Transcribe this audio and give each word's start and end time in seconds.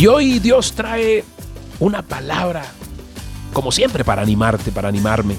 Y 0.00 0.06
hoy 0.06 0.38
Dios 0.38 0.72
trae 0.72 1.26
una 1.78 2.00
palabra, 2.00 2.64
como 3.52 3.70
siempre, 3.70 4.02
para 4.02 4.22
animarte, 4.22 4.72
para 4.72 4.88
animarme. 4.88 5.36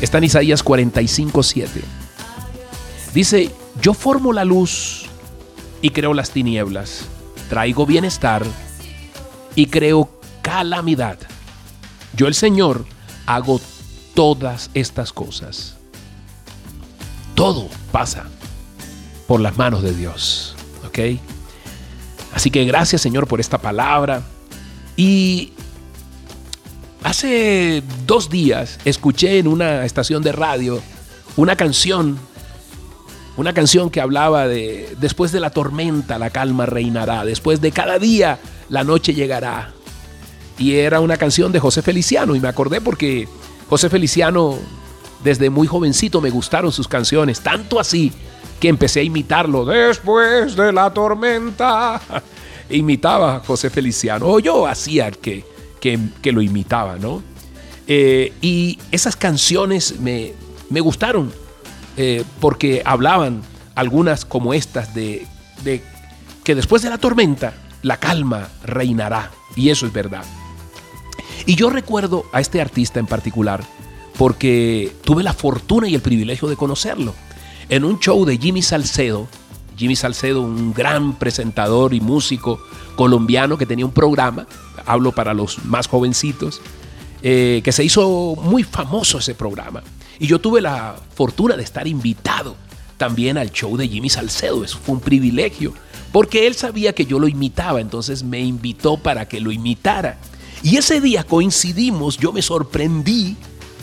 Está 0.00 0.16
en 0.16 0.24
Isaías 0.24 0.62
45, 0.62 1.42
7. 1.42 1.82
Dice, 3.12 3.50
yo 3.82 3.92
formo 3.92 4.32
la 4.32 4.46
luz 4.46 5.04
y 5.82 5.90
creo 5.90 6.14
las 6.14 6.30
tinieblas, 6.30 7.04
traigo 7.50 7.84
bienestar 7.84 8.42
y 9.54 9.66
creo 9.66 10.08
calamidad. 10.40 11.18
Yo 12.16 12.26
el 12.26 12.34
Señor 12.34 12.86
hago 13.26 13.60
todas 14.14 14.70
estas 14.72 15.12
cosas. 15.12 15.76
Todo 17.34 17.68
pasa 17.92 18.24
por 19.28 19.42
las 19.42 19.58
manos 19.58 19.82
de 19.82 19.94
Dios. 19.94 20.56
¿Ok? 20.86 21.20
Así 22.34 22.50
que 22.50 22.64
gracias 22.64 23.00
Señor 23.00 23.26
por 23.26 23.40
esta 23.40 23.58
palabra. 23.58 24.22
Y 24.96 25.52
hace 27.02 27.82
dos 28.06 28.28
días 28.28 28.78
escuché 28.84 29.38
en 29.38 29.46
una 29.46 29.84
estación 29.84 30.22
de 30.22 30.32
radio 30.32 30.82
una 31.36 31.56
canción, 31.56 32.18
una 33.36 33.54
canción 33.54 33.90
que 33.90 34.00
hablaba 34.00 34.46
de 34.46 34.96
después 35.00 35.32
de 35.32 35.40
la 35.40 35.50
tormenta 35.50 36.18
la 36.18 36.30
calma 36.30 36.66
reinará, 36.66 37.24
después 37.24 37.60
de 37.60 37.72
cada 37.72 37.98
día 37.98 38.38
la 38.68 38.84
noche 38.84 39.14
llegará. 39.14 39.72
Y 40.58 40.74
era 40.74 41.00
una 41.00 41.16
canción 41.16 41.50
de 41.50 41.58
José 41.58 41.82
Feliciano 41.82 42.36
y 42.36 42.40
me 42.40 42.48
acordé 42.48 42.80
porque 42.80 43.28
José 43.68 43.90
Feliciano 43.90 44.58
desde 45.24 45.50
muy 45.50 45.66
jovencito 45.66 46.20
me 46.20 46.30
gustaron 46.30 46.70
sus 46.70 46.86
canciones, 46.86 47.40
tanto 47.40 47.80
así 47.80 48.12
que 48.60 48.68
empecé 48.68 49.00
a 49.00 49.02
imitarlo 49.02 49.64
después 49.64 50.56
de 50.56 50.72
la 50.72 50.92
tormenta. 50.92 52.00
Imitaba 52.70 53.36
a 53.36 53.40
José 53.40 53.70
Feliciano, 53.70 54.26
o 54.26 54.38
yo 54.40 54.66
hacía 54.66 55.10
que, 55.10 55.44
que, 55.80 56.32
lo 56.32 56.40
imitaba, 56.40 56.96
¿no? 56.96 57.22
Eh, 57.86 58.32
y 58.40 58.78
esas 58.90 59.16
canciones 59.16 60.00
me, 60.00 60.32
me 60.70 60.80
gustaron 60.80 61.30
eh, 61.98 62.24
porque 62.40 62.82
hablaban 62.84 63.42
algunas 63.74 64.24
como 64.24 64.54
estas 64.54 64.94
de, 64.94 65.26
de 65.62 65.82
que 66.42 66.54
después 66.54 66.80
de 66.82 66.88
la 66.88 66.98
tormenta 66.98 67.52
la 67.82 67.98
calma 67.98 68.48
reinará. 68.64 69.30
Y 69.56 69.68
eso 69.68 69.86
es 69.86 69.92
verdad. 69.92 70.24
Y 71.46 71.56
yo 71.56 71.68
recuerdo 71.68 72.24
a 72.32 72.40
este 72.40 72.60
artista 72.60 72.98
en 72.98 73.06
particular 73.06 73.62
porque 74.16 74.92
tuve 75.04 75.22
la 75.22 75.32
fortuna 75.32 75.88
y 75.88 75.94
el 75.94 76.00
privilegio 76.00 76.48
de 76.48 76.56
conocerlo 76.56 77.14
en 77.68 77.84
un 77.84 77.98
show 77.98 78.24
de 78.24 78.38
Jimmy 78.38 78.62
Salcedo. 78.62 79.28
Jimmy 79.76 79.96
Salcedo, 79.96 80.40
un 80.42 80.72
gran 80.72 81.18
presentador 81.18 81.94
y 81.94 82.00
músico 82.00 82.60
colombiano 82.94 83.58
que 83.58 83.66
tenía 83.66 83.84
un 83.84 83.92
programa, 83.92 84.46
hablo 84.86 85.12
para 85.12 85.34
los 85.34 85.64
más 85.64 85.88
jovencitos, 85.88 86.60
eh, 87.22 87.60
que 87.64 87.72
se 87.72 87.82
hizo 87.82 88.36
muy 88.36 88.62
famoso 88.62 89.18
ese 89.18 89.34
programa. 89.34 89.82
Y 90.18 90.26
yo 90.28 90.38
tuve 90.38 90.60
la 90.60 90.94
fortuna 91.14 91.56
de 91.56 91.64
estar 91.64 91.88
invitado 91.88 92.56
también 92.96 93.36
al 93.36 93.50
show 93.50 93.76
de 93.76 93.88
Jimmy 93.88 94.10
Salcedo. 94.10 94.64
Eso 94.64 94.78
fue 94.78 94.94
un 94.94 95.00
privilegio, 95.00 95.74
porque 96.12 96.46
él 96.46 96.54
sabía 96.54 96.92
que 96.92 97.06
yo 97.06 97.18
lo 97.18 97.26
imitaba, 97.26 97.80
entonces 97.80 98.22
me 98.22 98.40
invitó 98.40 98.96
para 98.96 99.26
que 99.26 99.40
lo 99.40 99.50
imitara. 99.50 100.18
Y 100.62 100.76
ese 100.76 101.00
día 101.00 101.24
coincidimos, 101.24 102.16
yo 102.16 102.32
me 102.32 102.42
sorprendí 102.42 103.36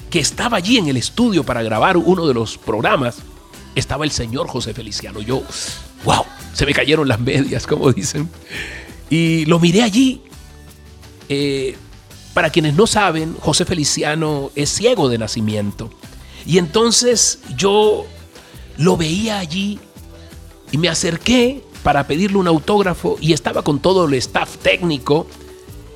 que 0.10 0.20
estaba 0.20 0.58
allí 0.58 0.78
en 0.78 0.88
el 0.88 0.98
estudio 0.98 1.44
para 1.44 1.64
grabar 1.64 1.98
uno 1.98 2.26
de 2.28 2.34
los 2.34 2.58
programas 2.58 3.18
estaba 3.76 4.06
el 4.06 4.12
señor 4.12 4.48
José 4.48 4.74
Feliciano. 4.74 5.22
Yo, 5.22 5.44
wow, 6.04 6.26
se 6.54 6.66
me 6.66 6.74
cayeron 6.74 7.08
las 7.08 7.20
medias, 7.20 7.68
como 7.68 7.92
dicen. 7.92 8.30
Y 9.10 9.46
lo 9.46 9.60
miré 9.60 9.84
allí. 9.84 10.22
Eh, 11.30 11.78
para 12.34 12.50
quienes 12.50 12.76
no 12.76 12.88
saben, 12.88 13.36
José 13.40 13.66
Feliciano 13.66 14.52
es 14.56 14.70
ciego 14.70 15.10
de 15.10 15.18
nacimiento. 15.18 15.90
Y 16.46 16.58
entonces 16.58 17.40
yo 17.56 18.06
lo 18.78 18.98
veía 18.98 19.40
allí 19.40 19.80
y 20.72 20.78
me 20.78 20.90
acerqué 20.90 21.64
para 21.84 22.08
pedirle 22.08 22.38
un 22.38 22.48
autógrafo 22.48 23.18
y 23.20 23.34
estaba 23.34 23.64
con 23.64 23.80
todo 23.80 24.06
el 24.06 24.14
staff 24.16 24.58
técnico 24.58 25.28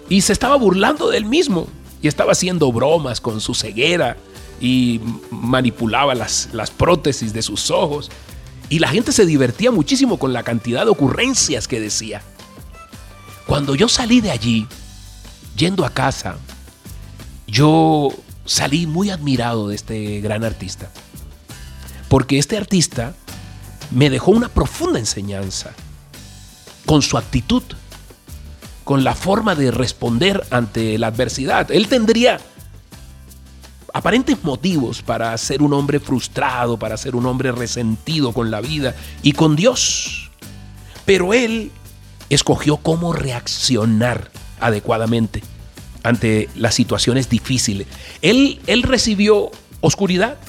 y 0.09 0.21
se 0.21 0.33
estaba 0.33 0.55
burlando 0.55 1.09
del 1.09 1.25
mismo 1.25 1.67
y 2.01 2.07
estaba 2.07 2.33
haciendo 2.33 2.71
bromas 2.71 3.21
con 3.21 3.41
su 3.41 3.53
ceguera 3.53 4.17
y 4.59 5.01
manipulaba 5.31 6.15
las, 6.15 6.49
las 6.53 6.71
prótesis 6.71 7.33
de 7.33 7.41
sus 7.41 7.71
ojos. 7.71 8.11
Y 8.69 8.79
la 8.79 8.87
gente 8.87 9.11
se 9.11 9.25
divertía 9.25 9.71
muchísimo 9.71 10.17
con 10.17 10.33
la 10.33 10.43
cantidad 10.43 10.85
de 10.85 10.91
ocurrencias 10.91 11.67
que 11.67 11.79
decía. 11.79 12.21
Cuando 13.45 13.75
yo 13.75 13.87
salí 13.87 14.21
de 14.21 14.31
allí, 14.31 14.67
yendo 15.55 15.85
a 15.85 15.91
casa, 15.91 16.37
yo 17.47 18.09
salí 18.45 18.87
muy 18.87 19.09
admirado 19.09 19.67
de 19.67 19.75
este 19.75 20.21
gran 20.21 20.43
artista. 20.43 20.89
Porque 22.09 22.37
este 22.37 22.57
artista 22.57 23.15
me 23.91 24.09
dejó 24.09 24.31
una 24.31 24.49
profunda 24.49 24.99
enseñanza 24.99 25.73
con 26.85 27.01
su 27.01 27.17
actitud, 27.17 27.63
con 28.83 29.03
la 29.03 29.15
forma 29.15 29.55
de 29.55 29.71
responder 29.71 30.45
ante 30.51 30.97
la 30.97 31.07
adversidad. 31.07 31.71
Él 31.71 31.87
tendría 31.87 32.39
aparentes 33.95 34.43
motivos 34.43 35.01
para 35.01 35.37
ser 35.37 35.61
un 35.61 35.71
hombre 35.71 36.01
frustrado, 36.01 36.77
para 36.77 36.97
ser 36.97 37.15
un 37.15 37.25
hombre 37.25 37.53
resentido 37.53 38.33
con 38.33 38.51
la 38.51 38.59
vida 38.59 38.93
y 39.23 39.31
con 39.31 39.55
Dios. 39.55 40.29
Pero 41.05 41.33
él 41.33 41.71
escogió 42.29 42.75
cómo 42.75 43.13
reaccionar 43.13 44.31
adecuadamente 44.59 45.43
ante 46.03 46.49
las 46.55 46.75
situaciones 46.75 47.29
difíciles. 47.29 47.87
Él, 48.21 48.59
él 48.67 48.83
recibió 48.83 49.49
oscuridad 49.79 50.39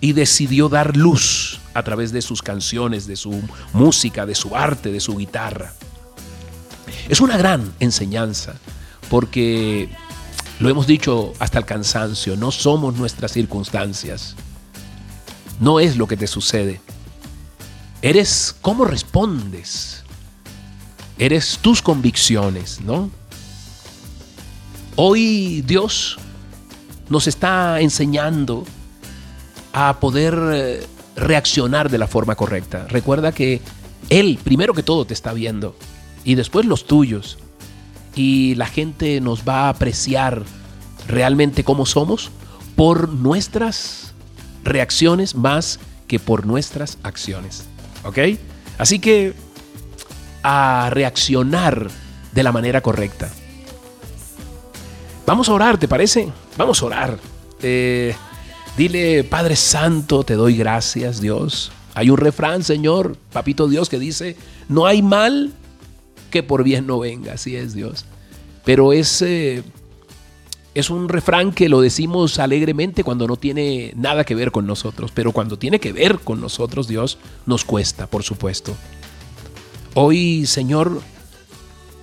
y 0.00 0.14
decidió 0.14 0.70
dar 0.70 0.96
luz 0.96 1.60
a 1.74 1.82
través 1.82 2.10
de 2.10 2.22
sus 2.22 2.40
canciones, 2.40 3.06
de 3.06 3.16
su 3.16 3.38
música, 3.74 4.24
de 4.24 4.34
su 4.34 4.56
arte, 4.56 4.90
de 4.90 5.00
su 5.00 5.14
guitarra. 5.18 5.74
Es 7.10 7.20
una 7.20 7.36
gran 7.36 7.74
enseñanza 7.80 8.54
porque 9.10 9.90
lo 10.58 10.68
hemos 10.68 10.86
dicho 10.86 11.32
hasta 11.38 11.58
el 11.58 11.64
cansancio, 11.64 12.36
no 12.36 12.50
somos 12.50 12.94
nuestras 12.96 13.32
circunstancias. 13.32 14.34
No 15.60 15.80
es 15.80 15.96
lo 15.96 16.06
que 16.06 16.16
te 16.16 16.26
sucede. 16.26 16.80
Eres 18.02 18.54
cómo 18.60 18.84
respondes. 18.84 20.02
Eres 21.18 21.58
tus 21.60 21.82
convicciones, 21.82 22.80
¿no? 22.80 23.10
Hoy 24.96 25.62
Dios 25.62 26.18
nos 27.08 27.26
está 27.26 27.80
enseñando 27.80 28.64
a 29.72 29.98
poder 30.00 30.38
eh, 30.52 30.86
reaccionar 31.16 31.90
de 31.90 31.98
la 31.98 32.06
forma 32.06 32.34
correcta. 32.34 32.86
Recuerda 32.88 33.32
que 33.32 33.60
Él, 34.08 34.38
primero 34.42 34.72
que 34.72 34.82
todo, 34.82 35.06
te 35.06 35.14
está 35.14 35.32
viendo 35.32 35.76
y 36.24 36.34
después 36.34 36.66
los 36.66 36.86
tuyos 36.86 37.38
y 38.16 38.54
la 38.56 38.66
gente 38.66 39.20
nos 39.20 39.46
va 39.46 39.66
a 39.66 39.68
apreciar 39.68 40.42
realmente 41.06 41.62
cómo 41.62 41.86
somos 41.86 42.32
por 42.74 43.10
nuestras 43.10 44.14
reacciones 44.64 45.36
más 45.36 45.78
que 46.08 46.18
por 46.18 46.46
nuestras 46.46 46.98
acciones. 47.02 47.66
¿Ok? 48.04 48.18
Así 48.78 48.98
que 48.98 49.34
a 50.42 50.88
reaccionar 50.90 51.88
de 52.32 52.42
la 52.42 52.52
manera 52.52 52.80
correcta. 52.80 53.30
Vamos 55.26 55.48
a 55.48 55.54
orar, 55.54 55.78
¿te 55.78 55.88
parece? 55.88 56.28
Vamos 56.56 56.82
a 56.82 56.86
orar. 56.86 57.18
Eh, 57.60 58.14
dile, 58.76 59.24
Padre 59.24 59.56
Santo, 59.56 60.24
te 60.24 60.34
doy 60.34 60.56
gracias, 60.56 61.20
Dios. 61.20 61.72
Hay 61.94 62.10
un 62.10 62.18
refrán, 62.18 62.62
Señor, 62.62 63.16
Papito 63.32 63.68
Dios, 63.68 63.88
que 63.88 63.98
dice, 63.98 64.36
no 64.68 64.86
hay 64.86 65.02
mal 65.02 65.52
que 66.30 66.42
por 66.42 66.62
bien 66.62 66.86
no 66.86 66.98
venga, 66.98 67.32
así 67.32 67.56
es 67.56 67.74
Dios. 67.74 68.04
Pero 68.66 68.92
es, 68.92 69.22
eh, 69.22 69.62
es 70.74 70.90
un 70.90 71.08
refrán 71.08 71.52
que 71.52 71.68
lo 71.68 71.80
decimos 71.80 72.40
alegremente 72.40 73.04
cuando 73.04 73.28
no 73.28 73.36
tiene 73.36 73.92
nada 73.94 74.24
que 74.24 74.34
ver 74.34 74.50
con 74.50 74.66
nosotros, 74.66 75.12
pero 75.14 75.30
cuando 75.30 75.56
tiene 75.56 75.78
que 75.78 75.92
ver 75.92 76.18
con 76.18 76.40
nosotros, 76.40 76.88
Dios, 76.88 77.16
nos 77.46 77.64
cuesta, 77.64 78.08
por 78.08 78.24
supuesto. 78.24 78.76
Hoy, 79.94 80.46
Señor, 80.46 81.00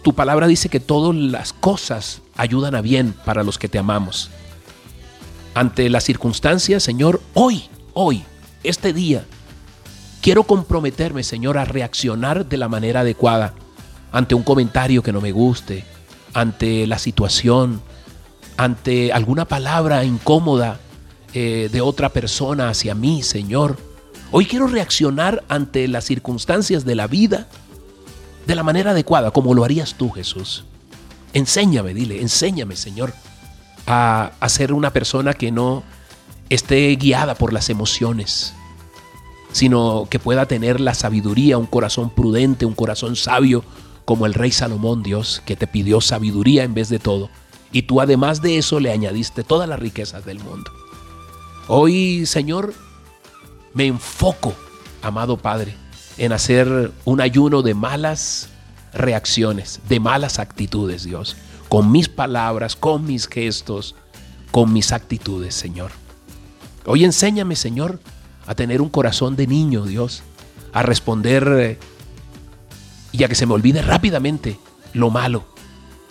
tu 0.03 0.13
palabra 0.13 0.47
dice 0.47 0.69
que 0.69 0.79
todas 0.79 1.13
las 1.13 1.51
cosas 1.51 2.21
ayudan 2.37 2.75
a 2.75 2.81
bien 2.81 3.13
para 3.25 3.43
los 3.43 3.59
que 3.59 3.67
te 3.67 3.77
amamos. 3.77 4.31
Ante 5.55 5.89
las 5.89 6.05
circunstancias, 6.05 6.81
Señor, 6.81 7.21
hoy, 7.33 7.65
hoy, 7.93 8.23
este 8.63 8.93
día, 8.93 9.25
quiero 10.21 10.43
comprometerme, 10.43 11.23
Señor, 11.23 11.57
a 11.57 11.65
reaccionar 11.65 12.45
de 12.45 12.55
la 12.55 12.69
manera 12.69 13.01
adecuada 13.01 13.53
ante 14.13 14.33
un 14.33 14.43
comentario 14.43 15.03
que 15.03 15.11
no 15.11 15.19
me 15.19 15.33
guste, 15.33 15.83
ante 16.33 16.87
la 16.87 16.99
situación, 16.99 17.81
ante 18.57 19.13
alguna 19.13 19.45
palabra 19.45 20.03
incómoda 20.03 20.79
eh, 21.33 21.69
de 21.71 21.81
otra 21.81 22.09
persona 22.09 22.69
hacia 22.69 22.95
mí, 22.95 23.23
Señor. 23.23 23.77
Hoy 24.31 24.45
quiero 24.45 24.67
reaccionar 24.67 25.43
ante 25.47 25.87
las 25.87 26.05
circunstancias 26.05 26.85
de 26.85 26.95
la 26.95 27.07
vida 27.07 27.47
de 28.47 28.55
la 28.55 28.63
manera 28.63 28.91
adecuada, 28.91 29.31
como 29.31 29.53
lo 29.53 29.63
harías 29.63 29.95
tú, 29.95 30.09
Jesús. 30.09 30.65
Enséñame, 31.33 31.93
dile, 31.93 32.21
enséñame, 32.21 32.75
Señor, 32.75 33.13
a, 33.87 34.31
a 34.39 34.49
ser 34.49 34.73
una 34.73 34.91
persona 34.91 35.33
que 35.33 35.51
no 35.51 35.83
esté 36.49 36.95
guiada 36.95 37.35
por 37.35 37.53
las 37.53 37.69
emociones, 37.69 38.53
sino 39.51 40.07
que 40.09 40.19
pueda 40.19 40.45
tener 40.45 40.79
la 40.79 40.93
sabiduría, 40.93 41.57
un 41.57 41.65
corazón 41.65 42.09
prudente, 42.09 42.65
un 42.65 42.73
corazón 42.73 43.15
sabio, 43.15 43.63
como 44.05 44.25
el 44.25 44.33
rey 44.33 44.51
Salomón, 44.51 45.03
Dios, 45.03 45.41
que 45.45 45.55
te 45.55 45.67
pidió 45.67 46.01
sabiduría 46.01 46.63
en 46.63 46.73
vez 46.73 46.89
de 46.89 46.99
todo. 46.99 47.29
Y 47.71 47.83
tú 47.83 48.01
además 48.01 48.41
de 48.41 48.57
eso 48.57 48.79
le 48.79 48.91
añadiste 48.91 49.43
todas 49.43 49.67
las 49.67 49.79
riquezas 49.79 50.25
del 50.25 50.39
mundo. 50.39 50.71
Hoy, 51.67 52.25
Señor, 52.25 52.73
me 53.73 53.87
enfoco, 53.87 54.53
amado 55.01 55.37
Padre, 55.37 55.75
en 56.17 56.33
hacer 56.33 56.91
un 57.05 57.21
ayuno 57.21 57.61
de 57.61 57.73
malas 57.73 58.49
reacciones, 58.93 59.79
de 59.89 59.99
malas 59.99 60.39
actitudes, 60.39 61.03
Dios, 61.03 61.35
con 61.69 61.91
mis 61.91 62.09
palabras, 62.09 62.75
con 62.75 63.05
mis 63.05 63.27
gestos, 63.27 63.95
con 64.51 64.71
mis 64.71 64.91
actitudes, 64.91 65.55
Señor. 65.55 65.91
Hoy 66.85 67.05
enséñame, 67.05 67.55
Señor, 67.55 67.99
a 68.45 68.55
tener 68.55 68.81
un 68.81 68.89
corazón 68.89 69.35
de 69.35 69.47
niño, 69.47 69.85
Dios, 69.85 70.21
a 70.73 70.83
responder 70.83 71.47
eh, 71.57 71.79
y 73.13 73.23
a 73.23 73.29
que 73.29 73.35
se 73.35 73.45
me 73.45 73.53
olvide 73.53 73.81
rápidamente 73.81 74.59
lo 74.93 75.09
malo 75.09 75.45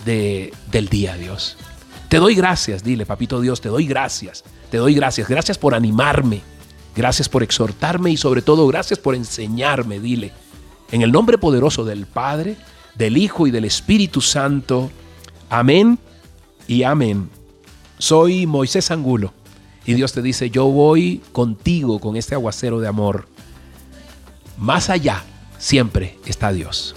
de, 0.07 0.55
del 0.71 0.89
día, 0.89 1.17
Dios. 1.17 1.59
Te 2.09 2.17
doy 2.19 2.35
gracias, 2.35 2.83
dile, 2.83 3.05
papito 3.05 3.41
Dios, 3.41 3.61
te 3.61 3.69
doy 3.69 3.87
gracias, 3.87 4.45
te 4.71 4.79
doy 4.79 4.95
gracias, 4.95 5.29
gracias 5.29 5.59
por 5.59 5.75
animarme, 5.75 6.43
gracias 6.95 7.29
por 7.29 7.43
exhortarme 7.43 8.11
y 8.11 8.17
sobre 8.17 8.41
todo 8.41 8.67
gracias 8.69 8.99
por 8.99 9.15
enseñarme, 9.15 9.99
dile. 9.99 10.33
En 10.91 11.03
el 11.03 11.11
nombre 11.11 11.39
poderoso 11.39 11.85
del 11.85 12.07
Padre, 12.07 12.57
del 12.95 13.17
Hijo 13.17 13.47
y 13.47 13.51
del 13.51 13.65
Espíritu 13.65 14.21
Santo. 14.21 14.91
Amén 15.49 15.99
y 16.69 16.83
amén. 16.83 17.31
Soy 17.99 18.47
Moisés 18.47 18.91
Angulo 18.91 19.33
y 19.85 19.95
Dios 19.95 20.13
te 20.13 20.23
dice, 20.23 20.51
yo 20.51 20.67
voy 20.67 21.23
contigo 21.33 21.99
con 21.99 22.17
este 22.17 22.35
aguacero 22.35 22.79
de 22.79 22.89
amor. 22.89 23.27
Más 24.59 24.91
allá, 24.91 25.25
siempre 25.63 26.19
está 26.27 26.53
Dios. 26.53 26.97